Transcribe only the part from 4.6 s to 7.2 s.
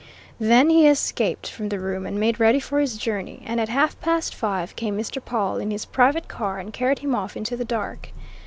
came Mr. Pawle in his private car and carried him